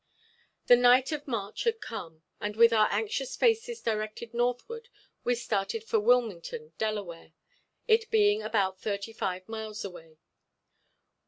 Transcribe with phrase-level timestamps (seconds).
[0.65, 4.89] The night of march had come, and with our anxious faces directed northward
[5.23, 7.33] we started for Wilmington, Delaware,
[7.87, 10.17] it being about thirty five miles away.